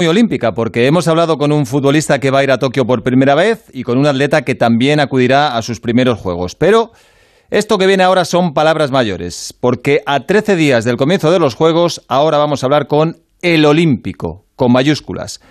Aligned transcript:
muy 0.00 0.06
olímpica, 0.06 0.52
porque 0.52 0.86
hemos 0.86 1.08
hablado 1.08 1.36
con 1.36 1.52
un 1.52 1.66
futbolista 1.66 2.20
que 2.20 2.30
va 2.30 2.38
a 2.38 2.42
ir 2.42 2.50
a 2.50 2.56
Tokio 2.56 2.86
por 2.86 3.02
primera 3.02 3.34
vez 3.34 3.66
y 3.70 3.82
con 3.82 3.98
un 3.98 4.06
atleta 4.06 4.40
que 4.46 4.54
también 4.54 4.98
acudirá 4.98 5.58
a 5.58 5.60
sus 5.60 5.78
primeros 5.78 6.18
Juegos. 6.18 6.54
Pero 6.54 6.92
esto 7.50 7.76
que 7.76 7.86
viene 7.86 8.02
ahora 8.02 8.24
son 8.24 8.54
palabras 8.54 8.90
mayores, 8.90 9.54
porque 9.60 10.00
a 10.06 10.20
13 10.20 10.56
días 10.56 10.86
del 10.86 10.96
comienzo 10.96 11.30
de 11.30 11.38
los 11.38 11.54
Juegos, 11.54 12.00
ahora 12.08 12.38
vamos 12.38 12.62
a 12.62 12.66
hablar 12.66 12.86
con 12.86 13.18
el 13.42 13.66
Olímpico, 13.66 14.46
con 14.56 14.72
mayúsculas. 14.72 15.42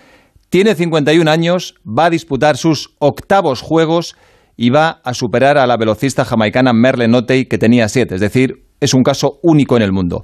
Tiene 0.50 0.74
51 0.74 1.30
años, 1.30 1.76
va 1.86 2.06
a 2.06 2.10
disputar 2.10 2.58
sus 2.58 2.96
octavos 2.98 3.62
Juegos 3.62 4.16
y 4.58 4.72
va 4.72 5.00
a 5.04 5.14
superar 5.14 5.60
a 5.60 5.68
la 5.68 5.78
velocista 5.78 6.26
jamaicana 6.26 6.74
Merle 6.74 7.08
Notey, 7.08 7.46
que 7.46 7.60
tenía 7.60 7.88
siete, 7.88 8.16
es 8.16 8.22
decir, 8.22 8.64
es 8.80 8.96
un 8.96 9.04
caso 9.04 9.38
único 9.44 9.78
en 9.78 9.84
el 9.84 9.92
mundo. 9.92 10.24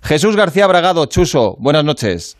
Jesús 0.00 0.36
García 0.36 0.68
Bragado, 0.68 1.06
Chuso, 1.06 1.56
buenas 1.58 1.84
noches. 1.84 2.36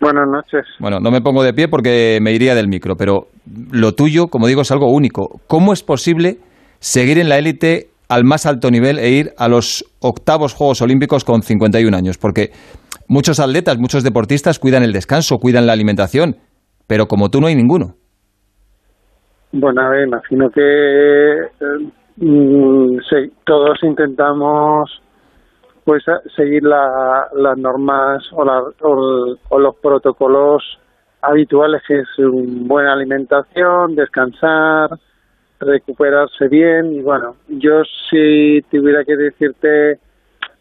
Buenas 0.00 0.26
noches. 0.28 0.66
Bueno, 0.78 0.98
no 0.98 1.10
me 1.10 1.20
pongo 1.20 1.42
de 1.42 1.52
pie 1.52 1.68
porque 1.68 2.18
me 2.22 2.32
iría 2.32 2.54
del 2.54 2.68
micro, 2.68 2.96
pero 2.96 3.26
lo 3.70 3.92
tuyo, 3.92 4.28
como 4.28 4.46
digo, 4.46 4.62
es 4.62 4.70
algo 4.70 4.90
único. 4.90 5.40
¿Cómo 5.46 5.74
es 5.74 5.82
posible 5.82 6.38
seguir 6.78 7.18
en 7.18 7.28
la 7.28 7.38
élite 7.38 7.88
al 8.08 8.24
más 8.24 8.46
alto 8.46 8.70
nivel 8.70 8.98
e 8.98 9.10
ir 9.10 9.30
a 9.36 9.48
los 9.48 9.84
octavos 10.00 10.54
Juegos 10.54 10.80
Olímpicos 10.80 11.24
con 11.24 11.42
51 11.42 11.94
años? 11.94 12.16
Porque 12.16 12.50
muchos 13.08 13.40
atletas, 13.40 13.78
muchos 13.78 14.02
deportistas 14.02 14.58
cuidan 14.58 14.82
el 14.84 14.92
descanso, 14.92 15.36
cuidan 15.36 15.66
la 15.66 15.74
alimentación, 15.74 16.36
pero 16.86 17.06
como 17.06 17.28
tú 17.28 17.40
no 17.42 17.48
hay 17.48 17.54
ninguno. 17.54 17.96
Bueno, 19.52 19.82
a 19.82 19.90
ver, 19.90 20.06
imagino 20.06 20.48
que 20.48 20.60
eh, 20.60 21.90
mm, 22.16 22.98
sí, 23.08 23.32
todos 23.44 23.78
intentamos 23.82 25.02
pues 25.84 26.04
seguir 26.36 26.62
las 26.62 27.58
normas 27.58 28.22
o, 28.32 28.44
o, 29.48 29.58
los 29.58 29.76
protocolos 29.76 30.78
habituales 31.22 31.82
que 31.86 32.00
es 32.00 32.08
buena 32.18 32.92
alimentación, 32.92 33.94
descansar, 33.94 34.90
recuperarse 35.58 36.48
bien. 36.48 36.94
Y 36.94 37.02
bueno, 37.02 37.36
yo 37.48 37.82
si 38.08 38.62
tuviera 38.70 39.04
que 39.04 39.16
decirte 39.16 39.98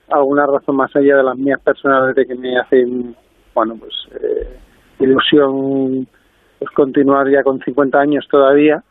alguna 0.10 0.46
razón 0.46 0.76
más 0.76 0.96
allá 0.96 1.18
de 1.18 1.24
las 1.24 1.38
mías 1.38 1.62
personales 1.62 2.16
de 2.16 2.26
que 2.26 2.36
me 2.36 2.58
hacen, 2.58 3.16
bueno, 3.54 3.78
pues 3.80 3.94
eh, 4.22 4.58
ilusión 5.00 6.08
pues 6.58 6.72
continuar 6.72 7.30
ya 7.30 7.44
con 7.44 7.60
50 7.60 8.00
años 8.00 8.28
todavía 8.30 8.84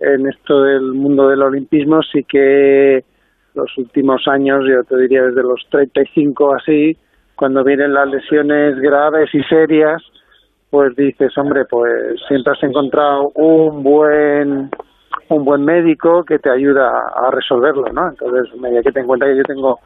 en 0.00 0.26
esto 0.28 0.62
del 0.62 0.92
mundo 0.92 1.28
del 1.28 1.42
olimpismo, 1.42 2.02
sí 2.02 2.24
que 2.24 3.04
los 3.54 3.76
últimos 3.78 4.26
años, 4.28 4.64
yo 4.68 4.82
te 4.84 4.96
diría 4.96 5.22
desde 5.22 5.42
los 5.42 5.64
35 5.70 6.54
así, 6.54 6.96
cuando 7.36 7.64
vienen 7.64 7.94
las 7.94 8.08
lesiones 8.08 8.78
graves 8.80 9.32
y 9.34 9.42
serias, 9.44 10.02
pues 10.70 10.94
dices, 10.96 11.36
hombre, 11.38 11.64
pues 11.64 12.20
siempre 12.28 12.52
has 12.52 12.62
encontrado 12.62 13.30
un 13.34 13.82
buen 13.82 14.70
un 15.28 15.44
buen 15.44 15.64
médico 15.64 16.24
que 16.24 16.38
te 16.38 16.50
ayuda 16.50 16.90
a 17.14 17.30
resolverlo, 17.30 17.86
¿no? 17.92 18.08
Entonces, 18.08 18.54
media 18.60 18.82
que 18.82 18.92
te 18.92 19.00
en 19.00 19.06
cuenta 19.06 19.26
que 19.26 19.36
yo 19.36 19.44
tengo 19.44 19.78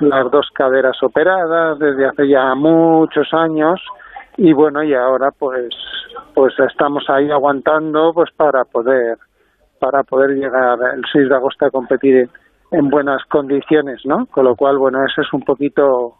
las 0.00 0.30
dos 0.30 0.48
caderas 0.54 0.96
operadas 1.02 1.78
desde 1.78 2.06
hace 2.06 2.28
ya 2.28 2.54
muchos 2.54 3.32
años 3.32 3.80
y 4.36 4.52
bueno, 4.52 4.82
y 4.82 4.94
ahora 4.94 5.30
pues 5.36 5.74
pues 6.34 6.54
estamos 6.58 7.04
ahí 7.08 7.30
aguantando 7.30 8.12
pues 8.12 8.30
para 8.36 8.64
poder 8.64 9.16
para 9.78 10.02
poder 10.02 10.30
llegar 10.36 10.78
el 10.94 11.02
6 11.12 11.28
de 11.28 11.34
agosto 11.34 11.66
a 11.66 11.70
competir 11.70 12.28
en 12.72 12.88
buenas 12.88 13.22
condiciones, 13.28 14.02
¿no? 14.04 14.26
Con 14.26 14.44
lo 14.44 14.54
cual, 14.56 14.78
bueno, 14.78 15.04
ese 15.04 15.22
es 15.22 15.32
un 15.32 15.42
poquito 15.42 16.14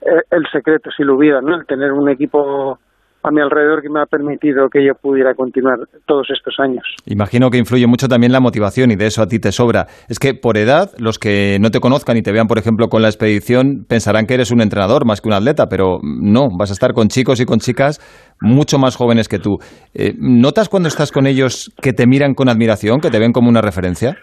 eh, 0.00 0.22
el 0.30 0.44
secreto, 0.52 0.90
si 0.96 1.02
lo 1.04 1.16
hubiera, 1.16 1.40
¿no? 1.40 1.56
El 1.56 1.66
tener 1.66 1.92
un 1.92 2.08
equipo 2.08 2.78
a 3.26 3.30
mi 3.32 3.40
alrededor 3.40 3.82
que 3.82 3.88
me 3.88 4.00
ha 4.00 4.06
permitido 4.06 4.68
que 4.68 4.86
yo 4.86 4.94
pudiera 4.94 5.34
continuar 5.34 5.78
todos 6.06 6.28
estos 6.30 6.54
años. 6.60 6.84
Imagino 7.06 7.50
que 7.50 7.58
influye 7.58 7.86
mucho 7.88 8.06
también 8.06 8.30
la 8.30 8.38
motivación 8.38 8.92
y 8.92 8.96
de 8.96 9.06
eso 9.06 9.20
a 9.20 9.26
ti 9.26 9.40
te 9.40 9.50
sobra. 9.50 9.86
Es 10.08 10.20
que 10.20 10.34
por 10.34 10.56
edad, 10.56 10.90
los 10.98 11.18
que 11.18 11.58
no 11.60 11.70
te 11.70 11.80
conozcan 11.80 12.16
y 12.16 12.22
te 12.22 12.30
vean, 12.30 12.46
por 12.46 12.58
ejemplo, 12.58 12.86
con 12.86 13.02
la 13.02 13.08
expedición, 13.08 13.84
pensarán 13.88 14.26
que 14.26 14.34
eres 14.34 14.52
un 14.52 14.60
entrenador 14.60 15.06
más 15.06 15.20
que 15.20 15.28
un 15.28 15.34
atleta, 15.34 15.66
pero 15.68 15.98
no, 16.02 16.48
vas 16.56 16.70
a 16.70 16.74
estar 16.74 16.92
con 16.92 17.08
chicos 17.08 17.40
y 17.40 17.46
con 17.46 17.58
chicas 17.58 17.98
mucho 18.40 18.78
más 18.78 18.94
jóvenes 18.94 19.28
que 19.28 19.40
tú. 19.40 19.58
Eh, 19.92 20.12
¿Notas 20.18 20.68
cuando 20.68 20.88
estás 20.88 21.10
con 21.10 21.26
ellos 21.26 21.74
que 21.82 21.92
te 21.92 22.06
miran 22.06 22.34
con 22.34 22.48
admiración, 22.48 23.00
que 23.00 23.10
te 23.10 23.18
ven 23.18 23.32
como 23.32 23.48
una 23.48 23.60
referencia? 23.60 24.16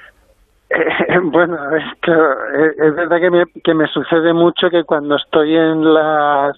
bueno, 1.24 1.58
es, 1.76 1.84
es 2.78 2.96
verdad 2.96 3.20
que 3.20 3.32
me, 3.32 3.46
que 3.64 3.74
me 3.74 3.88
sucede 3.88 4.34
mucho 4.34 4.70
que 4.70 4.84
cuando 4.84 5.16
estoy 5.16 5.56
en 5.56 5.94
las 5.94 6.58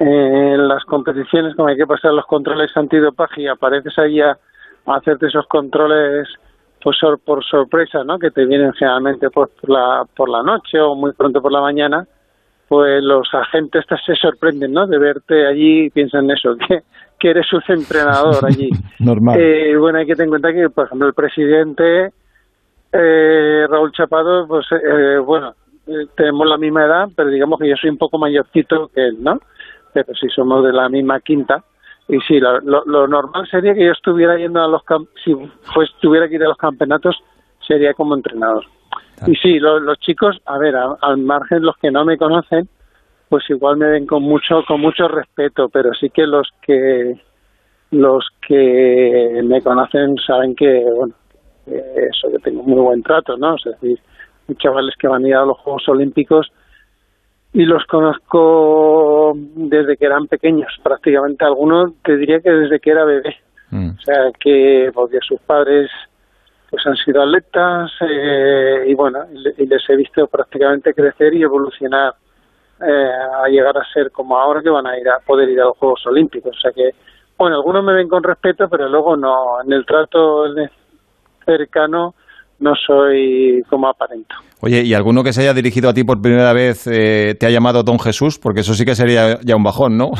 en 0.00 0.68
las 0.68 0.84
competiciones, 0.84 1.54
como 1.54 1.68
hay 1.68 1.76
que 1.76 1.86
pasar 1.86 2.12
los 2.12 2.26
controles 2.26 2.76
antidopaje 2.76 3.42
y 3.42 3.46
apareces 3.46 3.96
ahí 3.98 4.20
a, 4.20 4.36
hacerte 4.86 5.26
esos 5.26 5.46
controles 5.46 6.28
pues 6.82 6.98
por 7.24 7.44
sorpresa, 7.44 8.04
¿no? 8.04 8.18
Que 8.18 8.30
te 8.30 8.44
vienen 8.44 8.72
generalmente 8.74 9.30
pues, 9.30 9.50
por 9.60 9.70
la 9.70 10.04
por 10.14 10.28
la 10.28 10.42
noche 10.42 10.80
o 10.80 10.94
muy 10.94 11.12
pronto 11.12 11.42
por 11.42 11.50
la 11.50 11.60
mañana, 11.60 12.06
pues 12.68 13.02
los 13.02 13.28
agentes 13.32 13.84
se 14.04 14.14
sorprenden, 14.14 14.72
¿no? 14.72 14.86
De 14.86 14.98
verte 14.98 15.46
allí 15.46 15.86
y 15.86 15.90
piensan 15.90 16.30
eso, 16.30 16.56
que, 16.68 16.82
que 17.18 17.30
eres 17.30 17.52
un 17.52 17.62
entrenador 17.66 18.44
allí. 18.44 18.70
Normal. 19.00 19.40
Eh, 19.40 19.76
bueno, 19.76 19.98
hay 19.98 20.06
que 20.06 20.14
tener 20.14 20.26
en 20.26 20.30
cuenta 20.30 20.52
que, 20.52 20.70
por 20.70 20.86
ejemplo, 20.86 21.08
el 21.08 21.14
presidente 21.14 22.12
eh, 22.92 23.66
Raúl 23.68 23.92
Chapado, 23.92 24.46
pues 24.46 24.66
eh, 24.72 25.18
bueno, 25.18 25.54
eh, 25.86 26.06
tenemos 26.16 26.46
la 26.46 26.56
misma 26.56 26.84
edad, 26.84 27.08
pero 27.14 27.30
digamos 27.30 27.58
que 27.58 27.68
yo 27.68 27.76
soy 27.76 27.90
un 27.90 27.98
poco 27.98 28.18
mayorcito 28.18 28.88
que 28.88 29.06
él, 29.06 29.22
¿no? 29.22 29.40
Pero 29.92 30.14
si 30.14 30.28
somos 30.28 30.64
de 30.64 30.72
la 30.72 30.88
misma 30.88 31.20
quinta. 31.20 31.62
Y 32.08 32.20
sí, 32.20 32.38
lo, 32.38 32.60
lo, 32.60 33.08
normal 33.08 33.48
sería 33.50 33.74
que 33.74 33.84
yo 33.84 33.90
estuviera 33.90 34.36
yendo 34.36 34.62
a 34.62 34.68
los 34.68 34.82
si 35.24 35.34
pues 35.74 35.90
tuviera 36.00 36.28
que 36.28 36.36
ir 36.36 36.44
a 36.44 36.48
los 36.48 36.56
campeonatos, 36.56 37.16
sería 37.66 37.94
como 37.94 38.14
entrenador. 38.14 38.64
Y 39.26 39.34
sí, 39.34 39.58
los 39.58 39.98
chicos, 39.98 40.40
a 40.44 40.58
ver, 40.58 40.76
al 40.76 41.16
margen 41.18 41.62
los 41.62 41.76
que 41.78 41.90
no 41.90 42.04
me 42.04 42.16
conocen, 42.16 42.68
pues 43.28 43.48
igual 43.50 43.76
me 43.76 43.88
ven 43.88 44.06
con 44.06 44.22
mucho 44.22 44.62
con 44.66 44.80
mucho 44.80 45.08
respeto, 45.08 45.68
pero 45.68 45.92
sí 45.94 46.10
que 46.10 46.26
los 46.26 46.48
que 46.62 47.20
los 47.90 48.24
que 48.46 49.40
me 49.44 49.62
conocen 49.62 50.16
saben 50.18 50.54
que 50.54 50.84
bueno 50.94 51.14
eso 51.66 52.30
que 52.30 52.38
tengo 52.38 52.62
muy 52.62 52.80
buen 52.80 53.02
trato, 53.02 53.36
¿no? 53.36 53.56
Es 53.56 53.64
decir, 53.64 53.98
hay 54.48 54.54
chavales 54.56 54.94
que 54.96 55.08
van 55.08 55.24
a 55.24 55.28
ir 55.28 55.34
a 55.34 55.44
los 55.44 55.58
Juegos 55.58 55.88
Olímpicos 55.88 56.50
y 57.52 57.64
los 57.64 57.84
conozco 57.86 59.32
desde 59.36 59.96
que 59.96 60.04
eran 60.04 60.26
pequeños, 60.26 60.72
prácticamente 60.82 61.44
algunos 61.44 61.92
te 62.02 62.16
diría 62.16 62.40
que 62.40 62.50
desde 62.50 62.80
que 62.80 62.90
era 62.90 63.04
bebé. 63.04 63.36
Mm. 63.70 63.90
O 63.90 64.00
sea, 64.02 64.30
que 64.38 64.90
porque 64.94 65.18
sus 65.26 65.40
padres 65.40 65.90
pues 66.70 66.86
han 66.86 66.96
sido 66.96 67.22
atletas 67.22 67.92
eh, 68.00 68.84
y 68.86 68.94
bueno, 68.94 69.20
y 69.32 69.66
les 69.66 69.88
he 69.88 69.96
visto 69.96 70.26
prácticamente 70.26 70.92
crecer 70.94 71.34
y 71.34 71.42
evolucionar 71.42 72.14
eh, 72.80 73.10
a 73.42 73.48
llegar 73.48 73.78
a 73.78 73.92
ser 73.92 74.10
como 74.10 74.36
ahora 74.36 74.60
que 74.60 74.68
van 74.68 74.86
a 74.86 74.98
ir 74.98 75.08
a 75.08 75.18
poder 75.20 75.48
ir 75.48 75.60
a 75.60 75.64
los 75.64 75.78
Juegos 75.78 76.06
Olímpicos. 76.06 76.56
O 76.56 76.60
sea 76.60 76.72
que, 76.72 76.90
bueno, 77.38 77.56
algunos 77.56 77.82
me 77.82 77.94
ven 77.94 78.08
con 78.08 78.22
respeto, 78.22 78.68
pero 78.68 78.88
luego 78.88 79.16
no, 79.16 79.62
en 79.64 79.72
el 79.72 79.86
trato 79.86 80.44
cercano 81.46 82.14
no 82.58 82.74
soy 82.74 83.62
como 83.68 83.88
aparento. 83.88 84.34
Oye, 84.60 84.82
¿y 84.82 84.94
alguno 84.94 85.22
que 85.22 85.32
se 85.32 85.42
haya 85.42 85.54
dirigido 85.54 85.88
a 85.88 85.94
ti 85.94 86.04
por 86.04 86.20
primera 86.20 86.52
vez 86.52 86.86
eh, 86.86 87.34
te 87.38 87.46
ha 87.46 87.50
llamado 87.50 87.82
Don 87.82 87.98
Jesús? 87.98 88.38
Porque 88.38 88.60
eso 88.60 88.74
sí 88.74 88.84
que 88.84 88.94
sería 88.94 89.38
ya 89.42 89.56
un 89.56 89.64
bajón, 89.64 89.96
¿no? 89.96 90.10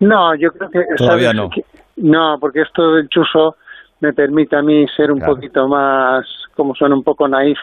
No, 0.00 0.34
yo 0.36 0.52
creo 0.52 0.70
que... 0.70 0.84
Todavía 0.96 1.32
no. 1.32 1.50
no, 1.96 2.36
porque 2.40 2.62
esto 2.62 2.92
del 2.92 3.08
chuso 3.08 3.56
me 4.00 4.12
permite 4.12 4.56
a 4.56 4.62
mí 4.62 4.86
ser 4.96 5.10
un 5.10 5.20
poquito 5.20 5.66
más, 5.66 6.24
como 6.54 6.74
suena 6.74 6.94
un 6.94 7.02
poco 7.02 7.26
naif, 7.26 7.58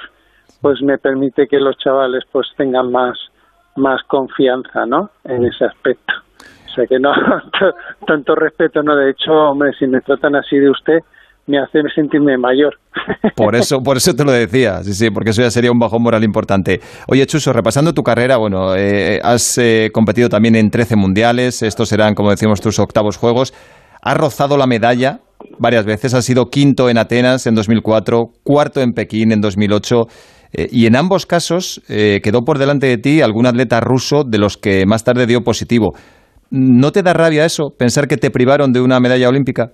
pues 0.62 0.82
me 0.82 0.98
permite 0.98 1.48
que 1.48 1.60
los 1.60 1.78
chavales 1.78 2.24
pues 2.32 2.48
tengan 2.58 2.92
más, 2.92 3.18
más 3.78 4.02
confianza, 4.04 4.86
¿no? 4.86 5.12
En 5.24 5.46
ese 5.46 5.66
aspecto. 5.66 6.14
O 6.66 6.74
sea 6.76 6.86
que 6.88 7.00
no, 7.00 7.14
tanto 8.08 8.36
respeto, 8.36 8.84
¿no? 8.84 8.98
De 8.98 9.12
hecho, 9.12 9.32
hombre, 9.32 9.72
si 9.80 9.88
me 9.88 10.02
tratan 10.02 10.36
así 10.36 10.58
de 10.58 10.70
usted, 10.70 11.00
me 11.48 11.60
hace 11.60 11.80
sentirme 11.94 12.38
mayor. 12.38 12.76
Por 13.36 13.56
eso, 13.56 13.80
por 13.80 13.98
eso 13.98 14.14
te 14.14 14.24
lo 14.24 14.32
decía, 14.32 14.82
sí, 14.84 14.94
sí, 14.94 15.10
porque 15.12 15.32
eso 15.32 15.42
ya 15.42 15.52
sería 15.52 15.72
un 15.72 15.78
bajón 15.78 16.02
moral 16.02 16.24
importante. 16.24 16.80
Oye, 17.08 17.26
Chuso, 17.26 17.54
repasando 17.54 17.94
tu 17.94 18.02
carrera, 18.02 18.38
bueno, 18.38 18.76
eh, 18.76 19.20
has 19.22 19.58
eh, 19.58 19.90
competido 19.94 20.30
también 20.30 20.56
en 20.56 20.70
13 20.70 20.96
mundiales, 20.96 21.62
estos 21.62 21.90
serán, 21.90 22.16
como 22.16 22.32
decimos, 22.32 22.62
tus 22.62 22.80
octavos 22.80 23.18
juegos. 23.18 23.54
Has 24.02 24.18
rozado 24.18 24.58
la 24.58 24.66
medalla 24.66 25.20
varias 25.60 25.86
veces, 25.86 26.14
has 26.14 26.26
sido 26.26 26.46
quinto 26.46 26.90
en 26.90 26.98
Atenas 26.98 27.46
en 27.46 27.56
2004, 27.56 28.24
cuarto 28.44 28.82
en 28.82 28.94
Pekín 28.94 29.32
en 29.32 29.42
2008. 29.42 29.96
Eh, 30.54 30.68
y 30.72 30.86
en 30.86 30.96
ambos 30.96 31.26
casos 31.26 31.82
quedó 31.88 32.42
por 32.44 32.58
delante 32.58 32.88
de 32.88 32.98
ti 32.98 33.22
algún 33.22 33.46
atleta 33.46 33.82
ruso 33.82 34.24
de 34.24 34.38
los 34.38 34.58
que 34.58 34.86
más 34.86 35.04
tarde 35.04 35.28
dio 35.28 35.42
positivo. 35.42 35.94
¿No 36.50 36.92
te 36.92 37.04
da 37.04 37.14
rabia 37.14 37.46
eso, 37.46 37.74
pensar 37.78 38.08
que 38.08 38.18
te 38.18 38.32
privaron 38.32 38.72
de 38.72 38.82
una 38.82 39.00
medalla 39.00 39.28
olímpica? 39.28 39.74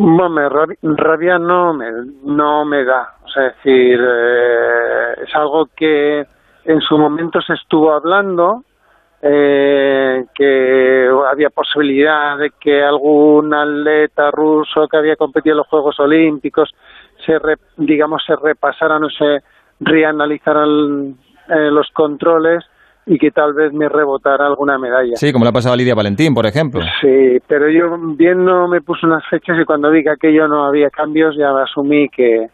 Bueno, 0.00 0.48
rabia, 0.82 1.40
no 1.40 1.74
me, 1.74 1.90
no 2.22 2.64
me 2.64 2.84
da. 2.84 3.16
O 3.24 3.28
sea, 3.28 3.48
es 3.48 3.56
decir, 3.56 3.98
eh, 4.00 5.14
es 5.26 5.34
algo 5.34 5.66
que 5.74 6.24
en 6.64 6.80
su 6.82 6.96
momento 6.96 7.40
se 7.42 7.54
estuvo 7.54 7.92
hablando, 7.92 8.62
eh, 9.20 10.24
que 10.36 11.10
había 11.28 11.50
posibilidad 11.50 12.38
de 12.38 12.52
que 12.60 12.80
algún 12.80 13.52
atleta 13.52 14.30
ruso 14.30 14.86
que 14.86 14.98
había 14.98 15.16
competido 15.16 15.54
en 15.54 15.58
los 15.58 15.66
Juegos 15.66 15.98
Olímpicos 15.98 16.72
se 17.26 17.36
digamos 17.76 18.22
se 18.24 18.36
repasaran 18.36 19.02
o 19.02 19.10
se 19.10 19.42
reanalizaran 19.80 21.16
eh, 21.48 21.70
los 21.72 21.88
controles 21.92 22.64
y 23.08 23.18
que 23.18 23.30
tal 23.30 23.54
vez 23.54 23.72
me 23.72 23.88
rebotara 23.88 24.46
alguna 24.46 24.78
medalla. 24.78 25.16
Sí, 25.16 25.32
como 25.32 25.44
le 25.44 25.48
ha 25.48 25.52
pasado 25.52 25.72
a 25.72 25.76
Lidia 25.76 25.94
Valentín, 25.94 26.34
por 26.34 26.44
ejemplo. 26.44 26.82
Sí, 27.00 27.38
pero 27.48 27.70
yo 27.70 27.96
bien 28.14 28.44
no 28.44 28.68
me 28.68 28.82
puse 28.82 29.06
unas 29.06 29.26
fechas 29.28 29.56
y 29.58 29.64
cuando 29.64 29.90
vi 29.90 30.02
que 30.02 30.10
aquello 30.10 30.46
no 30.46 30.64
había 30.64 30.90
cambios 30.90 31.34
ya 31.34 31.50
asumí 31.62 32.10
que, 32.10 32.48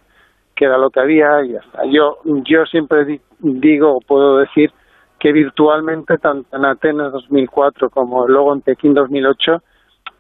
que 0.54 0.64
era 0.64 0.78
lo 0.78 0.90
que 0.90 1.00
había 1.00 1.44
y 1.44 1.52
ya 1.52 1.58
está. 1.58 1.82
Yo, 1.90 2.18
yo 2.24 2.64
siempre 2.66 3.20
digo 3.40 3.96
o 3.96 4.00
puedo 4.00 4.38
decir 4.38 4.70
que 5.18 5.32
virtualmente, 5.32 6.18
tanto 6.18 6.56
en 6.56 6.64
Atenas 6.64 7.10
2004 7.12 7.90
como 7.90 8.28
luego 8.28 8.54
en 8.54 8.60
Pekín 8.60 8.94
2008, 8.94 9.60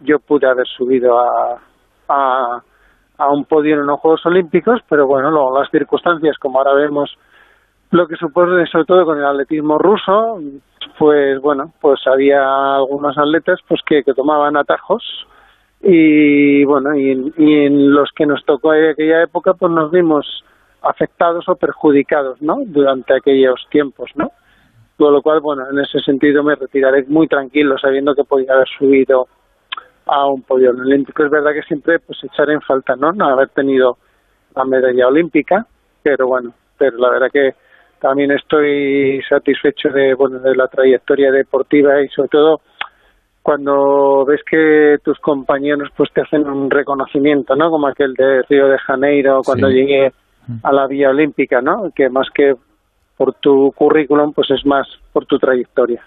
yo 0.00 0.18
pude 0.18 0.48
haber 0.48 0.66
subido 0.66 1.16
a, 1.20 1.60
a, 2.08 2.62
a 3.18 3.32
un 3.32 3.44
podio 3.44 3.76
en 3.76 3.86
los 3.86 4.00
Juegos 4.00 4.26
Olímpicos, 4.26 4.80
pero 4.88 5.06
bueno, 5.06 5.30
luego 5.30 5.60
las 5.60 5.70
circunstancias, 5.70 6.36
como 6.38 6.58
ahora 6.58 6.74
vemos 6.74 7.16
lo 7.94 8.08
que 8.08 8.16
supone 8.16 8.66
sobre 8.66 8.84
todo 8.86 9.04
con 9.04 9.18
el 9.18 9.24
atletismo 9.24 9.78
ruso, 9.78 10.40
pues 10.98 11.40
bueno, 11.40 11.72
pues 11.80 12.00
había 12.06 12.74
algunos 12.74 13.16
atletas 13.16 13.60
pues 13.68 13.80
que, 13.86 14.02
tomaban 14.02 14.56
atajos 14.56 15.04
y 15.80 16.64
bueno, 16.64 16.96
y, 16.96 17.32
y 17.36 17.66
en 17.66 17.94
los 17.94 18.10
que 18.16 18.26
nos 18.26 18.44
tocó 18.44 18.74
en 18.74 18.90
aquella 18.90 19.22
época 19.22 19.54
pues 19.54 19.70
nos 19.70 19.92
vimos 19.92 20.26
afectados 20.82 21.48
o 21.48 21.54
perjudicados, 21.54 22.42
¿no? 22.42 22.58
Durante 22.66 23.14
aquellos 23.14 23.64
tiempos, 23.70 24.10
¿no? 24.16 24.32
Con 24.98 25.12
lo 25.12 25.22
cual, 25.22 25.40
bueno, 25.40 25.62
en 25.70 25.78
ese 25.78 26.00
sentido 26.00 26.42
me 26.42 26.56
retiraré 26.56 27.04
muy 27.04 27.28
tranquilo, 27.28 27.78
sabiendo 27.78 28.14
que 28.14 28.24
podía 28.24 28.54
haber 28.54 28.68
subido 28.76 29.28
a 30.06 30.26
un 30.26 30.42
podio 30.42 30.70
olímpico. 30.70 31.24
Es 31.24 31.30
verdad 31.30 31.52
que 31.52 31.62
siempre 31.62 32.00
pues 32.00 32.18
echaré 32.24 32.54
en 32.54 32.60
falta, 32.60 32.96
¿no? 32.96 33.12
No 33.12 33.26
haber 33.26 33.50
tenido 33.50 33.98
la 34.56 34.64
medalla 34.64 35.06
olímpica, 35.06 35.64
pero 36.02 36.26
bueno, 36.26 36.52
pero 36.76 36.98
la 36.98 37.10
verdad 37.10 37.28
que 37.32 37.54
también 38.00 38.30
estoy 38.32 39.20
satisfecho 39.28 39.88
de, 39.90 40.14
bueno, 40.14 40.38
de 40.38 40.54
la 40.54 40.68
trayectoria 40.68 41.30
deportiva 41.30 42.02
y 42.02 42.08
sobre 42.08 42.28
todo 42.28 42.60
cuando 43.42 44.24
ves 44.24 44.40
que 44.48 44.96
tus 45.04 45.18
compañeros 45.18 45.90
pues 45.96 46.10
te 46.14 46.22
hacen 46.22 46.48
un 46.48 46.70
reconocimiento, 46.70 47.54
¿no? 47.54 47.70
Como 47.70 47.86
aquel 47.86 48.14
de 48.14 48.42
Río 48.48 48.68
de 48.68 48.78
Janeiro 48.78 49.40
cuando 49.44 49.68
llegué 49.68 50.12
a 50.62 50.72
la 50.72 50.86
Vía 50.86 51.10
Olímpica, 51.10 51.60
¿no? 51.60 51.90
Que 51.94 52.08
más 52.08 52.26
que 52.34 52.54
por 53.16 53.34
tu 53.34 53.70
currículum, 53.76 54.32
pues 54.32 54.50
es 54.50 54.64
más 54.64 54.86
por 55.12 55.26
tu 55.26 55.38
trayectoria. 55.38 56.02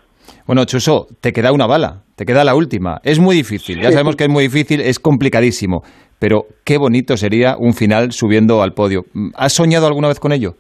Bueno, 0.46 0.66
Chuso, 0.66 1.08
te 1.22 1.32
queda 1.32 1.52
una 1.52 1.68
bala, 1.68 2.04
te 2.16 2.26
queda 2.26 2.44
la 2.44 2.56
última. 2.56 3.00
Es 3.04 3.20
muy 3.20 3.36
difícil, 3.36 3.80
ya 3.82 3.92
sabemos 3.92 4.16
que 4.16 4.26
es 4.26 4.30
muy 4.30 4.44
difícil, 4.44 4.82
es 4.82 5.00
complicadísimo, 5.00 5.84
pero 6.20 6.46
qué 6.66 6.78
bonito 6.78 7.18
sería 7.18 7.56
un 7.58 7.74
final 7.74 8.12
subiendo 8.12 8.62
al 8.62 8.74
podio. 8.74 9.04
¿Has 9.36 9.54
soñado 9.54 9.88
alguna 9.88 10.08
vez 10.08 10.20
con 10.20 10.32
ello? 10.32 10.56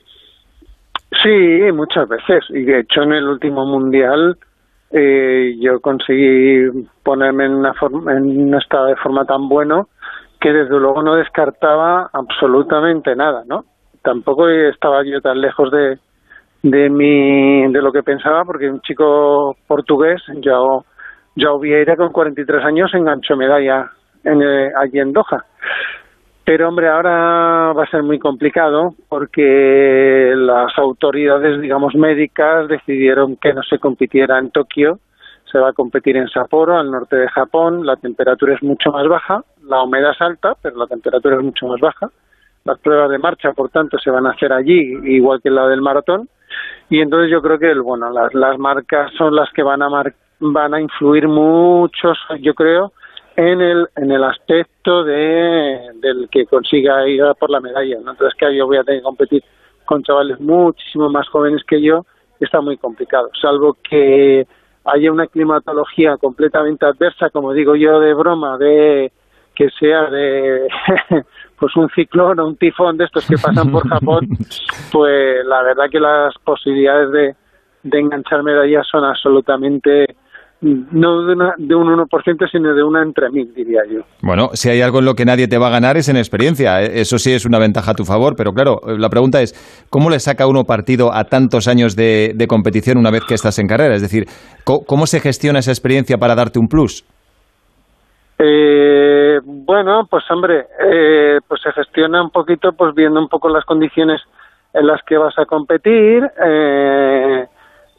Sí, 1.23 1.71
muchas 1.73 2.07
veces. 2.07 2.45
Y 2.49 2.63
de 2.63 2.79
hecho 2.79 3.03
en 3.03 3.13
el 3.13 3.27
último 3.27 3.65
mundial 3.65 4.37
eh, 4.91 5.55
yo 5.59 5.79
conseguí 5.79 6.69
ponerme 7.03 7.45
en, 7.45 7.55
una 7.55 7.73
forma, 7.73 8.13
en 8.13 8.47
un 8.47 8.55
estado 8.55 8.87
de 8.87 8.95
forma 8.97 9.25
tan 9.25 9.49
bueno 9.49 9.89
que 10.39 10.53
desde 10.53 10.79
luego 10.79 11.01
no 11.01 11.15
descartaba 11.15 12.09
absolutamente 12.13 13.15
nada, 13.15 13.43
¿no? 13.47 13.65
Tampoco 14.03 14.47
estaba 14.47 15.03
yo 15.03 15.19
tan 15.19 15.41
lejos 15.41 15.71
de, 15.71 15.97
de 16.63 16.89
mi 16.89 17.71
de 17.71 17.81
lo 17.81 17.91
que 17.91 18.03
pensaba 18.03 18.45
porque 18.45 18.69
un 18.69 18.81
chico 18.81 19.55
portugués 19.67 20.21
ya 20.41 20.57
ya 21.35 21.49
Vieira 21.59 21.95
con 21.95 22.11
43 22.11 22.63
años 22.63 22.93
enganchó 22.93 23.35
medalla 23.35 23.91
en, 24.23 24.41
eh, 24.41 24.71
allí 24.75 24.99
en 24.99 25.13
Doha 25.13 25.45
pero 26.47 26.69
hombre 26.69 26.87
ahora 26.87 27.73
va 27.73 27.83
a 27.83 27.91
ser 27.91 28.03
muy 28.03 28.19
complicado 28.19 28.95
porque 29.09 30.31
las 30.33 30.71
autoridades 30.77 31.59
digamos 31.59 31.93
médicas 31.93 32.69
decidieron 32.69 33.35
que 33.35 33.53
no 33.53 33.61
se 33.63 33.79
compitiera 33.79 34.39
en 34.39 34.51
Tokio. 34.51 34.99
Se 35.51 35.59
va 35.59 35.71
a 35.71 35.73
competir 35.73 36.15
en 36.15 36.29
Sapporo 36.29 36.77
al 36.77 36.89
norte 36.89 37.17
de 37.17 37.27
Japón. 37.27 37.85
La 37.85 37.97
temperatura 37.97 38.53
es 38.55 38.63
mucho 38.63 38.93
más 38.93 39.05
baja 39.09 39.43
la 39.67 39.83
humedad 39.83 40.11
es 40.11 40.21
alta 40.21 40.55
pero 40.61 40.77
la 40.77 40.87
temperatura 40.87 41.35
es 41.35 41.43
mucho 41.43 41.67
más 41.67 41.81
baja. 41.81 42.09
Las 42.63 42.79
pruebas 42.79 43.09
de 43.09 43.17
marcha, 43.17 43.51
por 43.51 43.69
tanto, 43.69 43.99
se 43.99 44.09
van 44.09 44.25
a 44.25 44.31
hacer 44.31 44.53
allí, 44.53 44.97
igual 45.03 45.41
que 45.41 45.49
la 45.49 45.67
del 45.67 45.81
maratón, 45.81 46.29
y 46.89 47.01
entonces 47.01 47.29
yo 47.29 47.41
creo 47.41 47.59
que 47.59 47.77
bueno 47.77 48.09
las, 48.09 48.33
las 48.33 48.57
marcas 48.57 49.11
son 49.17 49.35
las 49.35 49.51
que 49.51 49.63
van 49.63 49.81
a 49.81 49.89
van 50.39 50.73
a 50.73 50.79
influir 50.79 51.27
mucho 51.27 52.13
yo 52.39 52.53
creo 52.53 52.93
en 53.37 53.61
el 53.61 53.87
en 53.95 54.11
el 54.11 54.23
aspecto 54.23 55.05
de 55.05 55.91
del 56.01 56.27
que 56.29 56.45
consiga 56.45 57.07
ir 57.07 57.23
a 57.23 57.33
por 57.33 57.49
la 57.49 57.61
medalla 57.61 57.97
¿no? 58.03 58.11
entonces 58.11 58.37
que 58.37 58.53
yo 58.55 58.67
voy 58.67 58.77
a 58.77 58.83
tener 58.83 58.99
que 58.99 59.05
competir 59.05 59.43
con 59.85 60.03
chavales 60.03 60.39
muchísimo 60.41 61.09
más 61.09 61.29
jóvenes 61.29 61.63
que 61.65 61.81
yo 61.81 62.05
está 62.39 62.59
muy 62.59 62.77
complicado 62.77 63.29
salvo 63.39 63.77
que 63.87 64.45
haya 64.83 65.11
una 65.11 65.27
climatología 65.27 66.17
completamente 66.17 66.85
adversa 66.85 67.29
como 67.29 67.53
digo 67.53 67.75
yo 67.75 67.99
de 67.99 68.13
broma 68.13 68.57
de 68.57 69.11
que 69.57 69.69
sea 69.79 70.09
de 70.09 70.67
pues 71.59 71.75
un 71.75 71.89
ciclón 71.89 72.39
o 72.39 72.47
un 72.47 72.57
tifón 72.57 72.95
de 72.97 73.05
estos 73.05 73.25
que 73.25 73.37
pasan 73.37 73.71
por 73.71 73.89
Japón, 73.89 74.27
pues 74.91 75.45
la 75.45 75.63
verdad 75.63 75.85
que 75.91 75.99
las 75.99 76.35
posibilidades 76.43 77.11
de, 77.11 77.35
de 77.81 77.99
enganchar 77.99 78.43
medallas 78.43 78.87
son 78.87 79.03
absolutamente 79.03 80.15
no 80.61 81.25
de, 81.25 81.33
una, 81.33 81.53
de 81.57 81.75
un 81.75 81.87
1%, 81.87 82.51
sino 82.51 82.73
de 82.73 82.83
una 82.83 83.03
entre 83.03 83.29
mil, 83.29 83.53
diría 83.53 83.81
yo. 83.89 84.01
Bueno, 84.21 84.49
si 84.53 84.69
hay 84.69 84.81
algo 84.81 84.99
en 84.99 85.05
lo 85.05 85.13
que 85.13 85.25
nadie 85.25 85.47
te 85.47 85.57
va 85.57 85.67
a 85.67 85.71
ganar 85.71 85.97
es 85.97 86.09
en 86.09 86.17
experiencia. 86.17 86.81
¿eh? 86.81 87.01
Eso 87.01 87.19
sí 87.19 87.31
es 87.33 87.45
una 87.45 87.59
ventaja 87.59 87.91
a 87.91 87.93
tu 87.93 88.05
favor, 88.05 88.35
pero 88.35 88.53
claro, 88.53 88.79
la 88.97 89.09
pregunta 89.09 89.41
es, 89.41 89.53
¿cómo 89.89 90.09
le 90.09 90.19
saca 90.19 90.47
uno 90.47 90.63
partido 90.63 91.13
a 91.13 91.25
tantos 91.25 91.67
años 91.67 91.95
de, 91.95 92.33
de 92.35 92.47
competición 92.47 92.97
una 92.97 93.11
vez 93.11 93.23
que 93.27 93.35
estás 93.35 93.59
en 93.59 93.67
carrera? 93.67 93.95
Es 93.95 94.01
decir, 94.01 94.25
¿cómo, 94.63 95.05
se 95.05 95.19
gestiona 95.19 95.59
esa 95.59 95.71
experiencia 95.71 96.17
para 96.17 96.35
darte 96.35 96.59
un 96.59 96.67
plus? 96.67 97.05
Eh, 98.39 99.39
bueno, 99.43 100.07
pues 100.09 100.23
hombre, 100.31 100.65
eh, 100.83 101.39
pues 101.47 101.61
se 101.61 101.71
gestiona 101.71 102.21
un 102.21 102.31
poquito, 102.31 102.71
pues 102.73 102.93
viendo 102.95 103.19
un 103.19 103.29
poco 103.29 103.49
las 103.49 103.65
condiciones 103.65 104.21
en 104.73 104.87
las 104.87 105.01
que 105.03 105.17
vas 105.17 105.37
a 105.37 105.45
competir 105.45 106.23
eh, 106.45 107.45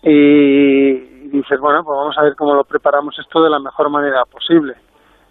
y 0.02 1.07
dices, 1.30 1.60
bueno, 1.60 1.84
pues 1.84 1.96
vamos 1.96 2.19
a 2.19 2.22
ver 2.22 2.34
cómo 2.36 2.54
lo 2.54 2.64
preparamos 2.64 3.19
esto 3.19 3.42
de 3.42 3.50
la 3.50 3.58
mejor 3.58 3.90
manera 3.90 4.25
posible. 4.25 4.75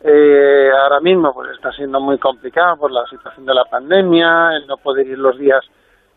Eh, 0.01 0.69
ahora 0.83 0.99
mismo 0.99 1.33
pues 1.33 1.51
está 1.51 1.71
siendo 1.71 1.99
muy 1.99 2.17
complicado 2.19 2.77
por 2.77 2.91
la 2.91 3.05
situación 3.07 3.45
de 3.45 3.53
la 3.53 3.65
pandemia, 3.65 4.55
el 4.55 4.67
no 4.67 4.77
poder 4.77 5.07
ir 5.07 5.17
los 5.17 5.37
días 5.37 5.65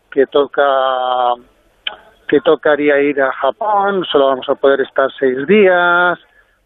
que 0.09 0.27
toca 0.27 1.33
que 2.27 2.39
tocaría 2.41 3.01
ir 3.01 3.21
a 3.21 3.31
Japón, 3.33 4.05
solo 4.09 4.27
vamos 4.27 4.47
a 4.47 4.55
poder 4.55 4.81
estar 4.81 5.09
seis 5.19 5.45
días, 5.47 6.17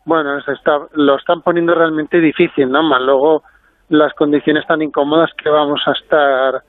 bueno, 0.06 0.40
se 0.42 0.51
está, 0.51 0.80
lo 0.94 1.16
están 1.16 1.42
poniendo 1.42 1.74
realmente 1.74 2.20
difícil, 2.20 2.70
¿no? 2.70 2.84
Más 2.84 3.01
luego 3.01 3.42
las 3.90 4.13
condiciones 4.13 4.66
tan 4.68 4.84
incómodas 4.84 5.32
que 5.34 5.50
vamos 5.50 5.82
a 5.88 5.94
estar 5.94 6.62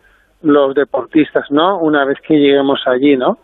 los 0.42 0.75
deportistas, 0.75 1.50
¿no? 1.50 1.78
Una 1.78 2.06
vez 2.06 2.18
que 2.26 2.38
lleguemos 2.38 2.80
allí, 2.87 3.16
¿no? 3.16 3.38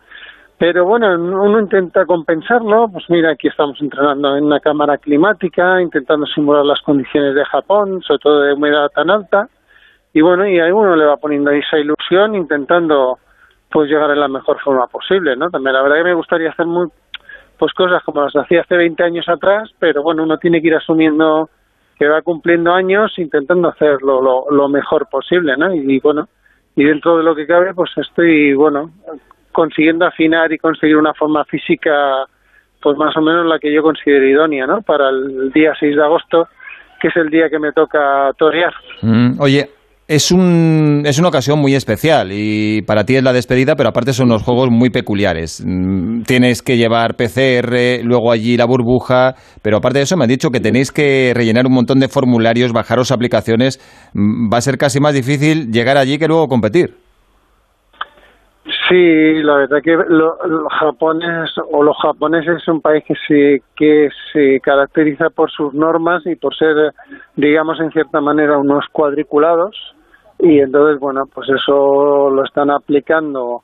Pero 0.63 0.85
bueno, 0.85 1.13
uno 1.17 1.59
intenta 1.59 2.07
compensarlo, 2.07 2.87
pues 2.87 3.05
mira, 3.09 3.33
aquí 3.33 3.49
estamos 3.49 3.77
entrenando 3.81 4.37
en 4.37 4.45
una 4.45 4.61
cámara 4.61 4.97
climática, 4.97 5.83
intentando 5.83 6.25
simular 6.27 6.65
las 6.65 6.81
condiciones 6.83 7.35
de 7.35 7.45
Japón, 7.47 8.01
sobre 8.03 8.21
todo 8.21 8.43
de 8.43 8.53
humedad 8.53 8.89
tan 8.95 9.11
alta, 9.11 9.49
y 10.13 10.21
bueno, 10.21 10.47
y 10.47 10.61
ahí 10.61 10.71
uno 10.71 10.95
le 10.95 11.05
va 11.05 11.17
poniendo 11.17 11.51
esa 11.51 11.81
ilusión, 11.81 12.37
intentando 12.37 13.19
pues 13.73 13.91
llegar 13.91 14.13
en 14.13 14.21
la 14.21 14.29
mejor 14.29 14.61
forma 14.61 14.87
posible, 14.87 15.35
¿no? 15.35 15.51
También 15.51 15.75
la 15.75 15.83
verdad 15.83 15.97
que 15.97 16.05
me 16.05 16.15
gustaría 16.15 16.51
hacer 16.51 16.67
muy, 16.67 16.87
pues 17.59 17.73
cosas 17.73 18.01
como 18.05 18.23
las 18.23 18.37
hacía 18.37 18.61
hace 18.61 18.77
20 18.77 19.03
años 19.03 19.29
atrás, 19.29 19.69
pero 19.81 20.05
bueno, 20.05 20.23
uno 20.23 20.39
tiene 20.39 20.63
que 20.63 20.69
ir 20.69 20.77
asumiendo 20.77 21.51
que 21.99 22.07
va 22.07 22.23
cumpliendo 22.23 22.73
años 22.73 23.13
intentando 23.19 23.67
hacerlo 23.67 24.47
lo, 24.49 24.69
mejor 24.69 25.09
posible, 25.11 25.57
¿no? 25.57 25.75
Y, 25.75 25.99
bueno, 25.99 26.29
y 26.77 26.85
dentro 26.85 27.17
de 27.17 27.25
lo 27.25 27.35
que 27.35 27.49
cabe, 27.49 27.75
pues 27.75 27.91
estoy, 27.97 28.55
bueno, 28.55 28.93
consiguiendo 29.53 30.07
afinar 30.07 30.53
y 30.53 30.59
conseguir 30.59 30.97
una 30.97 31.15
forma 31.15 31.45
física, 31.45 32.25
pues 32.81 32.97
más 32.97 33.17
o 33.17 33.21
menos 33.21 33.47
la 33.47 33.59
que 33.59 33.73
yo 33.73 33.83
considero 33.83 34.27
idónea, 34.29 34.67
¿no? 34.67 34.83
Para 34.83 35.09
el 35.11 35.51
día 35.53 35.73
6 35.79 35.97
de 35.97 36.03
agosto, 36.03 36.49
que 37.01 37.09
es 37.09 37.17
el 37.17 37.29
día 37.31 37.49
que 37.51 37.59
me 37.59 37.73
toca 37.73 38.31
torear. 38.39 38.73
Mm, 39.03 39.41
oye, 39.41 39.69
es, 40.09 40.31
un, 40.31 41.03
es 41.05 41.19
una 41.19 41.29
ocasión 41.29 41.59
muy 41.59 41.75
especial 41.75 42.31
y 42.33 42.83
para 42.83 43.05
ti 43.05 43.17
es 43.17 43.23
la 43.23 43.33
despedida, 43.33 43.77
pero 43.77 43.89
aparte 43.89 44.13
son 44.13 44.27
unos 44.27 44.43
juegos 44.43 44.69
muy 44.71 44.91
peculiares. 44.91 45.63
Mm, 45.65 46.23
tienes 46.23 46.63
que 46.63 46.77
llevar 46.77 47.17
PCR, 47.17 48.05
luego 48.05 48.33
allí 48.33 48.57
la 48.57 48.67
burbuja, 48.67 49.35
pero 49.63 49.79
aparte 49.79 49.99
de 49.99 50.05
eso 50.05 50.17
me 50.17 50.25
han 50.25 50.31
dicho 50.31 50.51
que 50.51 50.61
tenéis 50.61 50.93
que 50.93 51.33
rellenar 51.35 51.67
un 51.67 51.75
montón 51.75 51.99
de 51.99 52.09
formularios, 52.09 52.73
bajaros 52.73 53.13
aplicaciones. 53.13 53.81
Mm, 54.15 54.53
va 54.53 54.59
a 54.59 54.61
ser 54.61 54.77
casi 54.77 55.01
más 55.01 55.15
difícil 55.15 55.71
llegar 55.71 55.97
allí 55.97 56.19
que 56.19 56.29
luego 56.29 56.47
competir. 56.49 57.02
Sí, 58.93 59.43
la 59.43 59.57
verdad 59.57 59.79
que 59.83 59.97
lo, 59.97 60.37
los 60.47 60.71
japones 60.71 61.51
o 61.71 61.83
los 61.83 61.97
japoneses 61.97 62.57
es 62.57 62.69
un 62.69 62.83
país 62.83 63.03
que 63.07 63.15
se 63.27 63.63
que 63.75 64.11
se 64.35 64.61
caracteriza 64.61 65.31
por 65.31 65.51
sus 65.51 65.73
normas 65.73 66.27
y 66.27 66.37
por 66.37 66.55
ser, 66.55 66.93
digamos, 67.35 67.81
en 67.81 67.91
cierta 67.93 68.21
manera 68.21 68.59
unos 68.59 68.85
cuadriculados. 68.93 69.75
Y 70.39 70.59
entonces 70.59 71.01
bueno, 71.01 71.23
pues 71.33 71.49
eso 71.49 72.29
lo 72.29 72.45
están 72.45 72.69
aplicando 72.69 73.63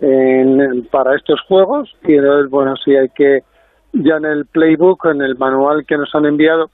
en, 0.00 0.88
para 0.90 1.14
estos 1.14 1.42
juegos. 1.42 1.94
Y 2.04 2.14
entonces 2.14 2.50
bueno, 2.50 2.74
sí 2.82 2.96
hay 2.96 3.10
que 3.10 3.40
ya 3.92 4.16
en 4.16 4.24
el 4.24 4.46
playbook, 4.46 5.04
en 5.04 5.20
el 5.20 5.36
manual 5.36 5.84
que 5.86 5.98
nos 5.98 6.14
han 6.14 6.24
enviado, 6.24 6.70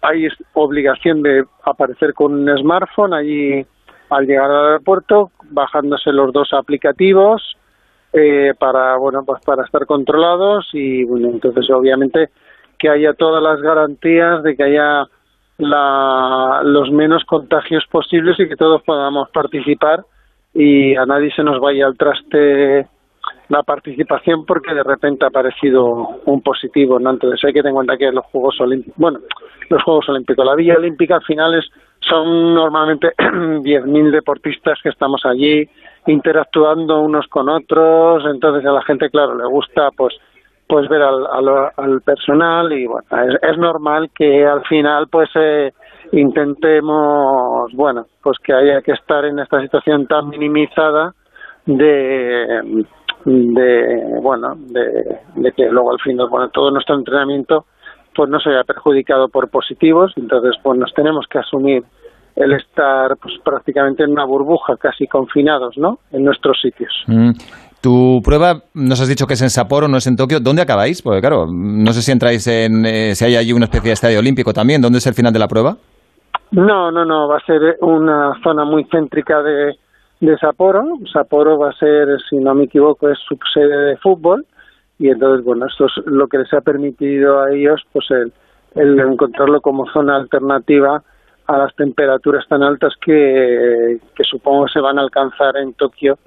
hay 0.00 0.26
obligación 0.54 1.20
de 1.20 1.44
aparecer 1.64 2.14
con 2.14 2.32
un 2.32 2.58
smartphone. 2.58 3.12
Allí 3.12 3.66
al 4.10 4.26
llegar 4.26 4.50
al 4.50 4.66
aeropuerto, 4.66 5.30
bajándose 5.50 6.12
los 6.12 6.32
dos 6.32 6.52
aplicativos 6.52 7.56
eh, 8.12 8.54
para 8.58 8.96
bueno 8.96 9.24
pues 9.26 9.42
para 9.44 9.64
estar 9.64 9.84
controlados 9.84 10.68
y 10.72 11.04
bueno 11.04 11.28
entonces 11.28 11.68
obviamente 11.70 12.30
que 12.78 12.88
haya 12.88 13.14
todas 13.14 13.42
las 13.42 13.60
garantías 13.60 14.42
de 14.42 14.56
que 14.56 14.62
haya 14.62 15.06
la, 15.58 16.60
los 16.64 16.90
menos 16.90 17.24
contagios 17.24 17.84
posibles 17.90 18.38
y 18.38 18.48
que 18.48 18.56
todos 18.56 18.82
podamos 18.82 19.28
participar 19.30 20.04
y 20.54 20.94
a 20.96 21.04
nadie 21.04 21.30
se 21.34 21.42
nos 21.42 21.60
vaya 21.60 21.86
al 21.86 21.96
traste 21.96 22.86
la 23.48 23.62
participación 23.62 24.44
porque 24.44 24.74
de 24.74 24.82
repente 24.82 25.24
ha 25.24 25.28
aparecido 25.28 26.20
un 26.24 26.42
positivo, 26.42 26.98
¿no? 26.98 27.10
Entonces 27.10 27.44
hay 27.44 27.52
que 27.52 27.60
tener 27.60 27.70
en 27.70 27.74
cuenta 27.74 27.96
que 27.96 28.10
los 28.10 28.24
Juegos 28.26 28.60
Olímpicos, 28.60 28.96
bueno, 28.98 29.20
los 29.68 29.82
Juegos 29.82 30.08
Olímpicos, 30.08 30.44
la 30.44 30.54
Villa 30.54 30.76
Olímpica 30.76 31.16
al 31.16 31.24
final 31.24 31.54
es, 31.54 31.66
son 32.08 32.54
normalmente 32.54 33.12
10.000 33.18 34.10
deportistas 34.10 34.78
que 34.82 34.90
estamos 34.90 35.22
allí 35.24 35.68
interactuando 36.06 37.00
unos 37.00 37.26
con 37.26 37.48
otros, 37.48 38.24
entonces 38.26 38.64
a 38.66 38.72
la 38.72 38.82
gente, 38.82 39.10
claro, 39.10 39.34
le 39.36 39.46
gusta 39.46 39.90
pues 39.96 40.14
pues 40.68 40.88
ver 40.88 41.00
al, 41.00 41.26
al, 41.76 42.00
personal 42.00 42.72
y 42.72 42.86
bueno, 42.86 43.06
es, 43.28 43.38
es, 43.40 43.56
normal 43.56 44.10
que 44.12 44.44
al 44.44 44.64
final 44.64 45.06
pues 45.08 45.30
eh, 45.36 45.72
intentemos, 46.10 47.72
bueno, 47.72 48.06
pues 48.20 48.36
que 48.40 48.52
haya 48.52 48.82
que 48.82 48.90
estar 48.90 49.24
en 49.26 49.38
esta 49.38 49.60
situación 49.60 50.08
tan 50.08 50.28
minimizada 50.28 51.14
de 51.66 52.84
de 53.24 54.20
bueno 54.22 54.54
de, 54.56 55.52
que 55.52 55.68
luego 55.68 55.90
al 55.90 56.00
final 56.00 56.28
bueno 56.28 56.48
todo 56.50 56.70
nuestro 56.70 56.94
entrenamiento 56.94 57.66
pues 58.16 58.30
no 58.30 58.40
se 58.40 58.50
haya 58.50 58.64
perjudicado 58.64 59.28
por 59.28 59.48
positivos 59.50 60.12
entonces 60.16 60.56
pues 60.62 60.78
nos 60.78 60.92
tenemos 60.94 61.26
que 61.30 61.38
asumir 61.38 61.84
el 62.34 62.52
estar 62.52 63.16
pues 63.20 63.34
prácticamente 63.44 64.04
en 64.04 64.12
una 64.12 64.24
burbuja 64.24 64.76
casi 64.76 65.06
confinados 65.06 65.76
no 65.76 65.98
en 66.12 66.24
nuestros 66.24 66.58
sitios 66.60 66.92
mm. 67.06 67.30
Tu 67.86 68.20
prueba, 68.24 68.62
nos 68.74 69.00
has 69.00 69.08
dicho 69.08 69.26
que 69.26 69.34
es 69.34 69.42
en 69.42 69.50
Sapporo, 69.50 69.86
no 69.86 69.98
es 69.98 70.06
en 70.08 70.16
Tokio. 70.16 70.40
¿Dónde 70.40 70.62
acabáis? 70.62 71.02
Porque 71.02 71.20
claro, 71.20 71.46
no 71.46 71.92
sé 71.92 72.02
si 72.02 72.10
entráis 72.10 72.44
en, 72.48 72.84
eh, 72.84 73.14
si 73.14 73.24
hay 73.24 73.36
allí 73.36 73.52
una 73.52 73.66
especie 73.66 73.90
de 73.90 73.92
estadio 73.92 74.18
olímpico 74.18 74.52
también. 74.52 74.80
¿Dónde 74.80 74.98
es 74.98 75.06
el 75.06 75.14
final 75.14 75.32
de 75.32 75.38
la 75.38 75.46
prueba? 75.46 75.76
No, 76.50 76.90
no, 76.90 77.04
no. 77.04 77.28
Va 77.28 77.36
a 77.36 77.46
ser 77.46 77.76
una 77.82 78.32
zona 78.42 78.64
muy 78.64 78.86
céntrica 78.90 79.40
de, 79.40 79.76
de 80.20 80.38
Sapporo. 80.38 80.82
Sapporo 81.12 81.58
va 81.58 81.70
a 81.70 81.74
ser, 81.74 82.08
si 82.28 82.38
no 82.38 82.54
me 82.54 82.64
equivoco, 82.64 83.08
es 83.08 83.18
subsede 83.20 83.90
de 83.90 83.96
fútbol 83.98 84.44
y 84.98 85.08
entonces, 85.08 85.44
bueno, 85.44 85.66
esto 85.66 85.86
es 85.86 86.06
lo 86.06 86.26
que 86.26 86.38
les 86.38 86.52
ha 86.54 86.60
permitido 86.60 87.40
a 87.40 87.52
ellos, 87.52 87.82
pues 87.92 88.10
el, 88.10 88.32
el 88.74 88.98
encontrarlo 88.98 89.60
como 89.60 89.86
zona 89.92 90.16
alternativa 90.16 91.02
a 91.46 91.58
las 91.58 91.74
temperaturas 91.76 92.46
tan 92.48 92.62
altas 92.62 92.94
que, 93.00 93.98
que 94.14 94.24
supongo 94.24 94.68
se 94.68 94.80
van 94.80 94.98
a 94.98 95.02
alcanzar 95.02 95.56
en 95.56 95.74
Tokio 95.74 96.18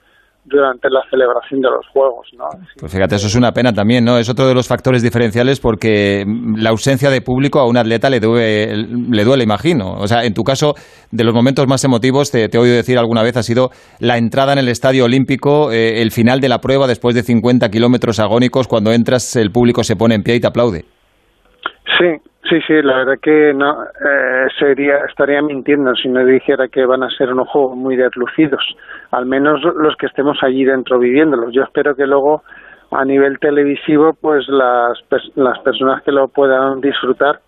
durante 0.49 0.89
la 0.89 1.01
celebración 1.09 1.61
de 1.61 1.69
los 1.69 1.87
Juegos. 1.87 2.27
¿no? 2.37 2.45
Pues 2.79 2.91
fíjate, 2.91 3.15
eso 3.15 3.27
es 3.27 3.35
una 3.35 3.51
pena 3.51 3.73
también, 3.73 4.03
¿no? 4.03 4.17
Es 4.17 4.29
otro 4.29 4.47
de 4.47 4.53
los 4.53 4.67
factores 4.67 5.01
diferenciales 5.01 5.59
porque 5.59 6.25
la 6.57 6.71
ausencia 6.71 7.09
de 7.09 7.21
público 7.21 7.59
a 7.59 7.67
un 7.67 7.77
atleta 7.77 8.09
le 8.09 8.19
duele, 8.19 8.75
le 9.09 9.23
duele 9.23 9.43
imagino. 9.43 9.93
O 9.93 10.07
sea, 10.07 10.23
en 10.23 10.33
tu 10.33 10.43
caso, 10.43 10.73
de 11.11 11.23
los 11.23 11.33
momentos 11.33 11.67
más 11.67 11.83
emotivos, 11.83 12.31
te, 12.31 12.45
he 12.45 12.57
oído 12.57 12.75
decir 12.75 12.97
alguna 12.97 13.23
vez, 13.23 13.37
ha 13.37 13.43
sido 13.43 13.69
la 13.99 14.17
entrada 14.17 14.53
en 14.53 14.59
el 14.59 14.67
Estadio 14.67 15.05
Olímpico, 15.05 15.71
eh, 15.71 16.01
el 16.01 16.11
final 16.11 16.39
de 16.39 16.49
la 16.49 16.59
prueba 16.59 16.87
después 16.87 17.15
de 17.15 17.23
50 17.23 17.69
kilómetros 17.69 18.19
agónicos, 18.19 18.67
cuando 18.67 18.91
entras 18.91 19.35
el 19.35 19.51
público 19.51 19.83
se 19.83 19.95
pone 19.95 20.15
en 20.15 20.23
pie 20.23 20.35
y 20.35 20.39
te 20.39 20.47
aplaude. 20.47 20.85
Sí, 21.97 22.28
Sí, 22.49 22.59
sí, 22.65 22.81
la 22.81 22.97
verdad 22.97 23.19
que 23.21 23.53
no 23.53 23.83
eh, 23.83 24.47
sería 24.57 25.05
estaría 25.07 25.39
mintiendo 25.39 25.93
si 25.95 26.09
no 26.09 26.25
dijera 26.25 26.67
que 26.67 26.83
van 26.83 27.03
a 27.03 27.09
ser 27.11 27.31
unos 27.31 27.47
juegos 27.47 27.77
muy 27.77 27.95
deslucidos, 27.95 28.63
al 29.11 29.27
menos 29.27 29.61
los 29.61 29.95
que 29.97 30.07
estemos 30.07 30.35
allí 30.41 30.65
dentro 30.65 30.97
viviéndolos. 30.97 31.53
Yo 31.53 31.61
espero 31.61 31.95
que 31.95 32.07
luego 32.07 32.43
a 32.89 33.05
nivel 33.05 33.37
televisivo, 33.37 34.13
pues 34.19 34.47
las 34.47 34.97
las 35.35 35.59
personas 35.59 36.01
que 36.01 36.11
lo 36.11 36.27
puedan 36.29 36.81
disfrutar, 36.81 37.39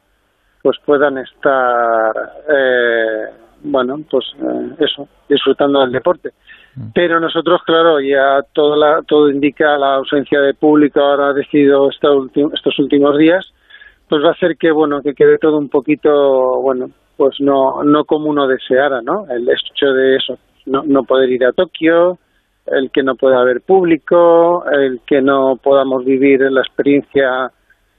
pues 0.62 0.78
puedan 0.86 1.18
estar, 1.18 2.14
eh, 2.48 3.26
bueno, 3.64 4.02
pues 4.08 4.26
eh, 4.40 4.76
eso, 4.86 5.08
disfrutando 5.28 5.80
del 5.82 5.94
deporte. 5.94 6.30
Mm. 6.76 6.92
Pero 6.94 7.20
nosotros, 7.20 7.64
claro, 7.66 8.00
ya 8.02 8.44
todo 8.54 8.76
la, 8.76 9.02
todo 9.08 9.32
indica 9.32 9.80
la 9.80 9.96
ausencia 9.96 10.42
de 10.42 10.54
público 10.54 11.00
ahora 11.00 11.30
ha 11.30 11.34
decidido 11.34 11.90
estos 11.90 12.80
últimos 12.80 13.18
días 13.18 13.52
pues 14.12 14.26
va 14.26 14.32
a 14.32 14.36
ser 14.36 14.58
que 14.58 14.72
bueno 14.72 15.02
que 15.02 15.14
quede 15.14 15.38
todo 15.38 15.58
un 15.58 15.70
poquito 15.70 16.62
bueno 16.62 16.90
pues 17.16 17.40
no 17.40 17.82
no 17.86 18.04
como 18.04 18.30
uno 18.30 18.46
deseara 18.46 19.02
no 19.02 19.26
el 19.30 19.48
hecho 19.48 19.94
de 19.94 20.18
eso 20.18 20.38
no 20.66 20.84
no 20.84 21.06
poder 21.06 21.30
ir 21.30 21.46
a 21.46 21.54
Tokio 21.54 22.18
el 22.66 22.92
que 22.92 23.04
no 23.04 23.16
pueda 23.16 23.40
haber 23.40 23.62
público 23.62 24.66
el 24.70 25.00
que 25.08 25.22
no 25.22 25.56
podamos 25.56 26.04
vivir 26.04 26.42
la 26.42 26.60
experiencia 26.60 27.54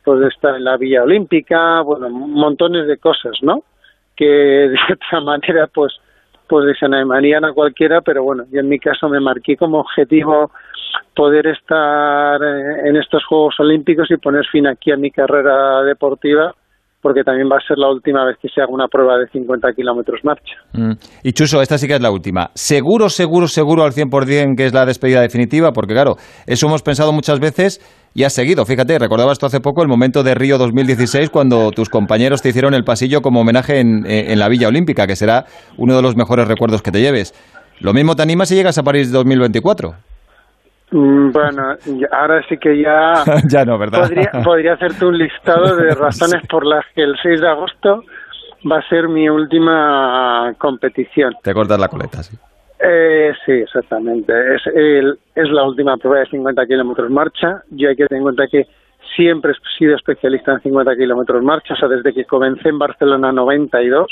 pues 0.04 0.20
de 0.20 0.28
estar 0.28 0.54
en 0.54 0.64
la 0.64 0.76
Villa 0.76 1.02
Olímpica 1.02 1.80
bueno 1.80 2.10
montones 2.10 2.86
de 2.86 2.98
cosas 2.98 3.32
no 3.40 3.64
que 4.14 4.26
de 4.68 4.78
otra 4.92 5.22
manera 5.22 5.66
pues 5.66 5.94
pues 6.52 6.66
desanimarían 6.66 7.46
a 7.46 7.54
cualquiera 7.54 8.02
pero 8.02 8.22
bueno 8.24 8.44
yo 8.52 8.60
en 8.60 8.68
mi 8.68 8.78
caso 8.78 9.08
me 9.08 9.20
marqué 9.20 9.56
como 9.56 9.80
objetivo 9.80 10.50
poder 11.14 11.46
estar 11.46 12.42
en 12.42 12.94
estos 12.94 13.24
Juegos 13.24 13.58
Olímpicos 13.58 14.10
y 14.10 14.18
poner 14.18 14.44
fin 14.52 14.66
aquí 14.66 14.92
a 14.92 14.98
mi 14.98 15.10
carrera 15.10 15.82
deportiva 15.82 16.54
porque 17.02 17.24
también 17.24 17.48
va 17.50 17.56
a 17.56 17.66
ser 17.66 17.76
la 17.76 17.90
última 17.90 18.24
vez 18.24 18.36
que 18.40 18.48
se 18.48 18.62
haga 18.62 18.72
una 18.72 18.86
prueba 18.86 19.18
de 19.18 19.26
50 19.28 19.72
kilómetros 19.72 20.20
marcha. 20.22 20.54
Mm. 20.72 20.92
Y 21.24 21.32
Chuso, 21.32 21.60
esta 21.60 21.76
sí 21.76 21.88
que 21.88 21.94
es 21.94 22.00
la 22.00 22.12
última. 22.12 22.50
¿Seguro, 22.54 23.08
seguro, 23.08 23.48
seguro 23.48 23.82
al 23.82 23.92
100% 23.92 24.56
que 24.56 24.66
es 24.66 24.72
la 24.72 24.86
despedida 24.86 25.20
definitiva? 25.20 25.72
Porque 25.72 25.94
claro, 25.94 26.16
eso 26.46 26.66
hemos 26.66 26.82
pensado 26.82 27.12
muchas 27.12 27.40
veces 27.40 27.80
y 28.14 28.22
has 28.22 28.32
seguido. 28.32 28.64
Fíjate, 28.64 28.98
recordabas 28.98 29.38
tú 29.38 29.46
hace 29.46 29.60
poco 29.60 29.82
el 29.82 29.88
momento 29.88 30.22
de 30.22 30.34
Río 30.34 30.58
2016 30.58 31.30
cuando 31.30 31.72
tus 31.72 31.88
compañeros 31.88 32.40
te 32.40 32.50
hicieron 32.50 32.74
el 32.74 32.84
pasillo 32.84 33.20
como 33.20 33.40
homenaje 33.40 33.80
en, 33.80 34.06
en 34.06 34.38
la 34.38 34.48
Villa 34.48 34.68
Olímpica, 34.68 35.06
que 35.06 35.16
será 35.16 35.46
uno 35.76 35.96
de 35.96 36.02
los 36.02 36.16
mejores 36.16 36.46
recuerdos 36.46 36.82
que 36.82 36.92
te 36.92 37.00
lleves. 37.00 37.34
¿Lo 37.80 37.92
mismo 37.92 38.14
te 38.14 38.22
anima 38.22 38.46
si 38.46 38.54
llegas 38.54 38.78
a 38.78 38.84
París 38.84 39.10
2024? 39.10 40.11
Mm, 40.92 41.30
bueno, 41.32 41.74
ahora 42.12 42.42
sí 42.48 42.56
que 42.58 42.80
ya, 42.80 43.24
ya 43.48 43.64
no, 43.64 43.78
¿verdad? 43.78 44.02
Podría, 44.02 44.30
podría 44.44 44.72
hacerte 44.74 45.04
un 45.04 45.18
listado 45.18 45.76
de 45.76 45.94
razones 45.94 46.46
por 46.48 46.64
las 46.64 46.84
que 46.94 47.02
el 47.02 47.16
6 47.20 47.40
de 47.40 47.48
agosto 47.48 48.04
va 48.70 48.78
a 48.78 48.88
ser 48.88 49.08
mi 49.08 49.28
última 49.28 50.54
competición. 50.58 51.34
Te 51.42 51.52
cortas 51.52 51.80
la 51.80 51.88
coleta, 51.88 52.22
sí. 52.22 52.36
Eh, 52.78 53.32
sí, 53.44 53.52
exactamente. 53.52 54.32
Es, 54.54 54.62
el, 54.74 55.18
es 55.34 55.48
la 55.50 55.64
última 55.64 55.96
prueba 55.96 56.20
de 56.20 56.26
50 56.26 56.66
kilómetros 56.66 57.10
marcha. 57.10 57.62
Yo 57.70 57.88
hay 57.88 57.96
que 57.96 58.06
tener 58.06 58.18
en 58.18 58.24
cuenta 58.24 58.46
que 58.48 58.66
siempre 59.16 59.52
he 59.52 59.78
sido 59.78 59.94
especialista 59.94 60.52
en 60.52 60.62
50 60.62 60.96
kilómetros 60.96 61.42
marcha, 61.42 61.74
o 61.74 61.76
sea, 61.76 61.88
desde 61.88 62.12
que 62.12 62.24
comencé 62.24 62.68
en 62.68 62.78
Barcelona 62.78 63.30
92, 63.30 64.06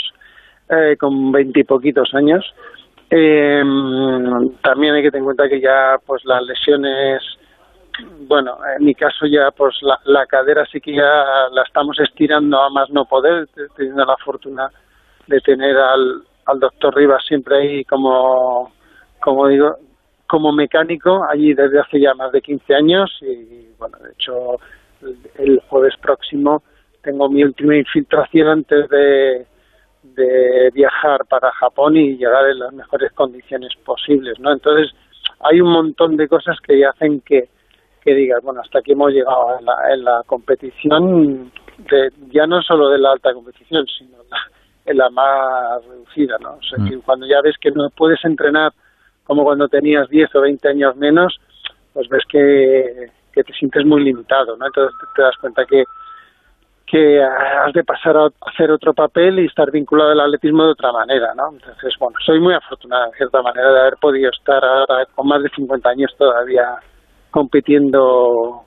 eh, 0.68 0.96
con 0.98 1.32
20 1.32 1.60
y 1.60 1.64
poquitos 1.64 2.14
años. 2.14 2.44
Eh, 3.10 3.62
también 4.62 4.94
hay 4.94 5.02
que 5.02 5.10
tener 5.10 5.22
en 5.22 5.24
cuenta 5.24 5.48
que 5.48 5.60
ya 5.60 5.96
pues 6.06 6.24
las 6.24 6.42
lesiones, 6.44 7.20
bueno, 8.28 8.58
en 8.78 8.84
mi 8.84 8.94
caso 8.94 9.26
ya 9.26 9.50
pues 9.50 9.74
la, 9.82 9.98
la 10.04 10.26
cadera 10.26 10.64
sí 10.66 10.80
que 10.80 10.94
ya 10.94 11.48
la 11.50 11.62
estamos 11.66 11.98
estirando 11.98 12.60
a 12.60 12.70
más 12.70 12.88
no 12.90 13.04
poder, 13.06 13.48
teniendo 13.76 14.04
la 14.04 14.16
fortuna 14.18 14.70
de 15.26 15.40
tener 15.40 15.76
al, 15.76 16.22
al 16.46 16.60
doctor 16.60 16.94
Rivas 16.94 17.24
siempre 17.26 17.56
ahí 17.56 17.84
como, 17.84 18.72
como 19.18 19.48
digo, 19.48 19.76
como 20.28 20.52
mecánico 20.52 21.24
allí 21.28 21.52
desde 21.52 21.80
hace 21.80 22.00
ya 22.00 22.14
más 22.14 22.30
de 22.30 22.40
15 22.40 22.74
años 22.74 23.10
y 23.22 23.70
bueno, 23.76 23.98
de 23.98 24.12
hecho 24.12 24.60
el, 25.02 25.18
el 25.38 25.60
jueves 25.68 25.94
próximo 26.00 26.62
tengo 27.02 27.28
mi 27.28 27.42
última 27.42 27.76
infiltración 27.76 28.48
antes 28.48 28.88
de 28.88 29.46
de 30.14 30.70
viajar 30.72 31.24
para 31.26 31.50
Japón 31.52 31.96
y 31.96 32.16
llegar 32.16 32.48
en 32.48 32.58
las 32.58 32.72
mejores 32.72 33.12
condiciones 33.12 33.72
posibles, 33.84 34.38
¿no? 34.38 34.52
Entonces, 34.52 34.92
hay 35.40 35.60
un 35.60 35.72
montón 35.72 36.16
de 36.16 36.28
cosas 36.28 36.58
que 36.60 36.84
hacen 36.84 37.20
que, 37.22 37.48
que 38.02 38.14
digas, 38.14 38.42
bueno, 38.42 38.60
hasta 38.60 38.80
aquí 38.80 38.92
hemos 38.92 39.12
llegado 39.12 39.58
en 39.58 39.64
la, 39.64 39.94
en 39.94 40.04
la 40.04 40.22
competición, 40.26 41.50
de, 41.78 42.10
ya 42.30 42.46
no 42.46 42.60
solo 42.62 42.88
de 42.90 42.98
la 42.98 43.12
alta 43.12 43.32
competición, 43.32 43.86
sino 43.86 44.18
en 44.86 44.96
la 44.96 45.10
más 45.10 45.84
reducida, 45.86 46.36
¿no? 46.40 46.54
O 46.54 46.62
sea, 46.62 46.78
que 46.84 46.96
mm. 46.96 47.00
cuando 47.02 47.26
ya 47.26 47.40
ves 47.42 47.56
que 47.60 47.70
no 47.70 47.90
puedes 47.90 48.24
entrenar 48.24 48.72
como 49.24 49.44
cuando 49.44 49.68
tenías 49.68 50.08
10 50.08 50.34
o 50.34 50.40
20 50.40 50.68
años 50.68 50.96
menos, 50.96 51.38
pues 51.92 52.08
ves 52.08 52.24
que, 52.28 53.10
que 53.32 53.44
te 53.44 53.52
sientes 53.52 53.84
muy 53.86 54.02
limitado, 54.02 54.56
¿no? 54.56 54.66
Entonces 54.66 54.96
te 55.14 55.22
das 55.22 55.36
cuenta 55.36 55.64
que, 55.64 55.84
que 56.90 57.22
has 57.22 57.72
de 57.72 57.84
pasar 57.84 58.16
a 58.16 58.28
hacer 58.50 58.70
otro 58.70 58.92
papel 58.92 59.38
y 59.38 59.46
estar 59.46 59.70
vinculado 59.70 60.10
al 60.10 60.20
atletismo 60.20 60.64
de 60.64 60.72
otra 60.72 60.92
manera, 60.92 61.32
¿no? 61.36 61.52
Entonces, 61.52 61.94
bueno, 62.00 62.16
soy 62.24 62.40
muy 62.40 62.54
afortunada, 62.54 63.06
en 63.06 63.12
cierta 63.12 63.42
manera, 63.42 63.72
de 63.72 63.80
haber 63.80 63.96
podido 64.00 64.30
estar 64.30 64.64
ahora 64.64 65.06
con 65.14 65.28
más 65.28 65.42
de 65.42 65.50
50 65.50 65.88
años 65.88 66.10
todavía 66.18 66.64
compitiendo 67.30 68.64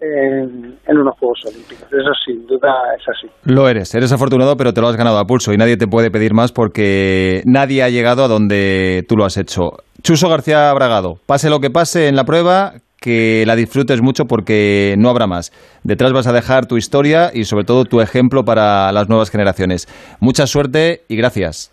en, 0.00 0.78
en, 0.86 0.98
unos 0.98 1.18
Juegos 1.18 1.40
Olímpicos. 1.46 1.86
Eso 1.92 2.12
sin 2.24 2.46
duda 2.46 2.72
es 2.96 3.08
así. 3.08 3.28
Lo 3.44 3.68
eres, 3.68 3.92
eres 3.94 4.12
afortunado, 4.12 4.56
pero 4.56 4.72
te 4.72 4.80
lo 4.80 4.88
has 4.88 4.96
ganado 4.96 5.18
a 5.18 5.24
pulso 5.24 5.52
y 5.52 5.56
nadie 5.56 5.76
te 5.76 5.88
puede 5.88 6.10
pedir 6.10 6.32
más 6.32 6.52
porque 6.52 7.42
nadie 7.44 7.82
ha 7.82 7.88
llegado 7.88 8.24
a 8.24 8.28
donde 8.28 9.04
tú 9.08 9.16
lo 9.16 9.24
has 9.24 9.36
hecho. 9.36 9.78
Chuso 10.02 10.28
García 10.28 10.72
Bragado, 10.74 11.14
pase 11.26 11.50
lo 11.50 11.60
que 11.60 11.70
pase 11.70 12.08
en 12.08 12.16
la 12.16 12.24
prueba, 12.24 12.74
que 13.04 13.44
la 13.46 13.54
disfrutes 13.54 14.00
mucho 14.00 14.24
porque 14.24 14.94
no 14.96 15.10
habrá 15.10 15.26
más. 15.26 15.52
Detrás 15.82 16.14
vas 16.14 16.26
a 16.26 16.32
dejar 16.32 16.64
tu 16.64 16.78
historia 16.78 17.30
y 17.34 17.44
sobre 17.44 17.64
todo 17.64 17.84
tu 17.84 18.00
ejemplo 18.00 18.46
para 18.46 18.90
las 18.92 19.10
nuevas 19.10 19.30
generaciones. 19.30 19.86
Mucha 20.20 20.46
suerte 20.46 21.02
y 21.06 21.16
gracias. 21.16 21.70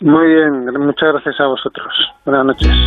Muy 0.00 0.26
bien, 0.26 0.66
muchas 0.78 1.12
gracias 1.12 1.40
a 1.40 1.46
vosotros. 1.46 1.88
Buenas 2.26 2.44
noches. 2.44 2.68